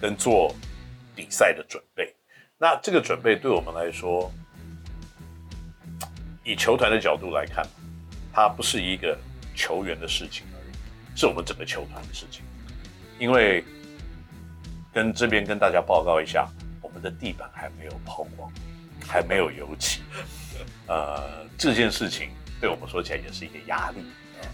[0.00, 0.52] 跟做
[1.14, 2.12] 比赛的准备。
[2.58, 4.32] 那这个准备对我们来说，
[6.42, 7.64] 以球团的角度来看，
[8.32, 9.16] 它不是一个
[9.60, 12.42] 球员的事情而已，是我们整个球团的事情。
[13.18, 13.62] 因为
[14.92, 16.48] 跟这边跟大家报告一下，
[16.80, 18.50] 我们的地板还没有抛光。
[19.02, 20.02] 还没有油漆，
[20.86, 22.28] 呃，这件事情
[22.60, 24.04] 对我们说起来也是一个压力。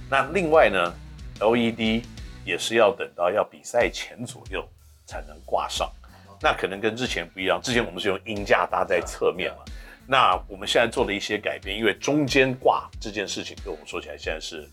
[0.09, 0.95] 那另外呢
[1.41, 2.03] ，LED
[2.43, 4.67] 也是要等到要比赛前左右
[5.05, 5.93] 才能挂上，
[6.41, 7.61] 那可能跟之前不一样。
[7.61, 9.65] 之前我们是用鹰架搭在侧面嘛，
[10.07, 14.67] 那我们现在做了一些改变，因为中间挂这件事情对我们说起来现在是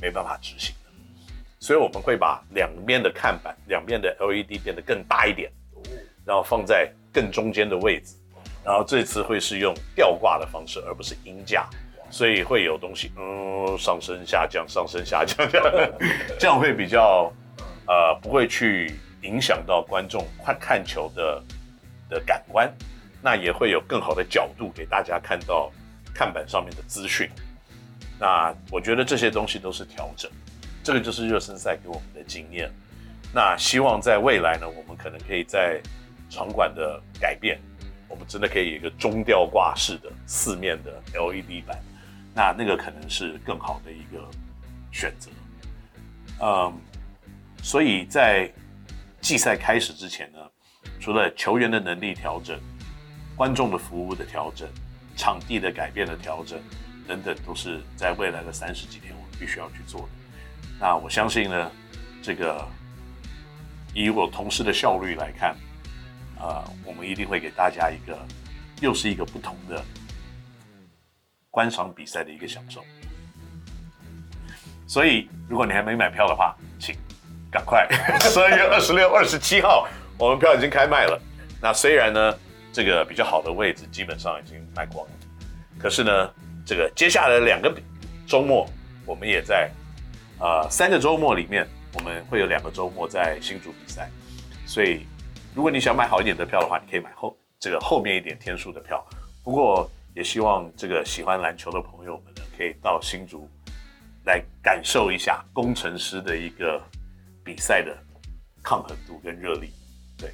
[0.00, 0.90] 没办法执行的，
[1.58, 5.50] 所以我们会把两边的看板、两边的 LED 变得更大一点，
[6.24, 8.14] 然后放在更中间的位置。
[8.62, 11.66] 然后这次会是用吊挂的方式，而不是音架，
[12.10, 15.90] 所以会有东西嗯上升下降，上升下降这样，
[16.38, 17.32] 这样会比较
[17.86, 21.42] 呃不会去影响到观众看看球的
[22.10, 22.70] 的感官，
[23.22, 25.72] 那也会有更好的角度给大家看到
[26.14, 27.30] 看板上面的资讯。
[28.20, 30.30] 那我觉得这些东西都是调整，
[30.84, 32.70] 这个就是热身赛给我们的经验。
[33.32, 35.80] 那希望在未来呢，我们可能可以在
[36.28, 37.58] 场馆的改变。
[38.08, 41.78] 我们真的可以有一个中吊挂式的四面的 LED 板，
[42.34, 44.28] 那那个可能是更好的一个
[44.90, 45.30] 选择。
[46.40, 46.76] 嗯，
[47.62, 48.50] 所以在
[49.20, 50.38] 季赛开始之前呢，
[50.98, 52.58] 除了球员的能力调整、
[53.36, 54.68] 观众的服务的调整、
[55.16, 56.58] 场地的改变的调整
[57.10, 60.08] 等等，都是在未来的三十几天我们必须要去做的。
[60.78, 61.70] 那我相信呢，
[62.22, 62.64] 这个
[63.92, 65.56] 以我同事的效率来看。
[66.42, 68.18] 呃，我们一定会给大家一个，
[68.80, 69.84] 又是一个不同的
[71.50, 72.82] 观赏比赛的一个享受。
[74.86, 76.96] 所以，如果你还没买票的话，请
[77.50, 77.86] 赶快，
[78.24, 81.20] 十二月二十六、二十七号，我们票已经开卖了。
[81.60, 82.38] 那虽然呢，
[82.72, 85.12] 这个比较好的位置基本上已经卖光了，
[85.78, 86.30] 可是呢，
[86.70, 87.74] 这个接下来两个
[88.28, 88.64] 周末，
[89.04, 89.68] 我们也在、
[90.38, 94.08] 呃、三个周末里面，我们会有两个周末在新竹比赛，
[94.66, 95.04] 所以。
[95.52, 99.04] 如果你想买好一点的票的话，你可以买后这个后面一点天数的票。
[99.42, 103.48] 不过也希望这个喜欢篮球的朋友们呢，可以到新竹
[104.24, 106.80] 来感受一下工程师的一个
[107.42, 107.98] 比赛的
[108.62, 109.72] 抗衡度跟热力。
[110.16, 110.30] 对，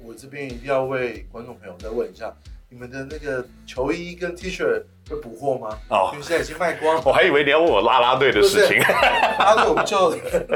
[0.00, 2.34] 我这边一定要为观众朋友再问一下，
[2.68, 5.76] 你们的那个球衣跟 T 恤会补货吗？
[5.88, 7.02] 哦，因为现在已经卖光了。
[7.04, 8.78] 我还以为你要问我拉拉队的事情。
[9.38, 10.14] 拉 拉队我们就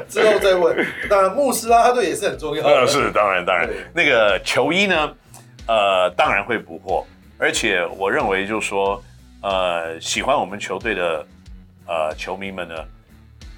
[0.09, 0.86] 之后再问。
[1.11, 2.68] 当然，牧师拉拉队也是很重要的。
[2.68, 3.68] 呃，是当然当然。
[3.92, 5.14] 那个球衣呢，
[5.66, 7.05] 呃，当然会补货，
[7.36, 9.02] 而且我认为就是说，
[9.42, 11.26] 呃，喜欢我们球队的
[11.86, 12.74] 呃球迷们呢，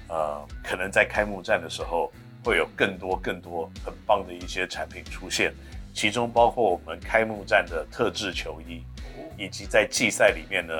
[0.09, 2.11] 呃，可能在开幕战的时候
[2.43, 5.53] 会有更多更多很棒的一些产品出现。
[5.93, 8.83] 其中包括我们开幕战的特制球衣，
[9.37, 10.73] 以及在季赛里面呢，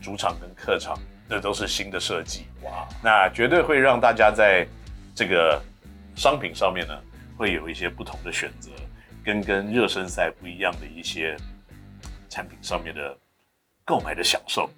[0.00, 0.98] 主场跟客场，
[1.28, 2.46] 这都是新的设计。
[2.62, 4.66] 哇，那绝对会让大家在
[5.14, 5.62] 这个
[6.16, 6.98] 商品上面呢，
[7.36, 8.70] 会有一些不同的选择，
[9.24, 11.36] 跟跟热身赛不一样的一些
[12.28, 13.16] 产品上面的
[13.84, 14.70] 购买的享受。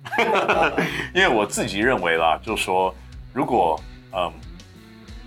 [1.14, 2.94] 因为我自己认为啦，就说，
[3.32, 3.80] 如果
[4.12, 4.32] 嗯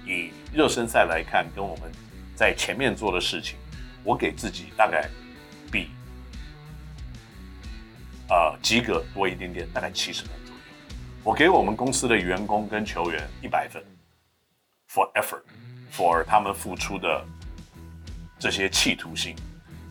[0.05, 1.89] 以热身赛来看，跟我们
[2.35, 3.57] 在前面做的事情。
[4.05, 5.09] 我给自己大概
[8.29, 10.61] 呃及格多一点点，大概七十分左右。
[11.23, 13.83] 我给我们公司的员工跟球员一百分
[14.89, 17.25] ，for effort，for 他们付出的
[18.39, 19.35] 这些企图心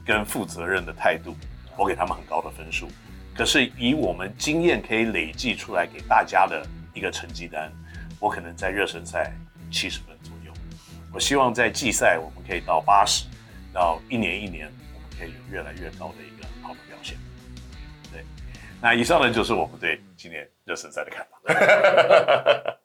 [0.05, 1.37] 跟负责任的态度，
[1.77, 2.89] 我给他们很高的分数。
[3.35, 7.73] 可是以我们经验可以累计出来给大家的一个成绩单，
[8.21, 9.33] 我可能在热身赛
[9.71, 10.53] 七十分左右。
[11.13, 13.25] 我希望在季赛我们可以到八十。
[13.73, 16.17] 到一年一年，我们可以有越来越高的
[18.83, 22.77] 那以上呢就是我们对今年热身赛的看法。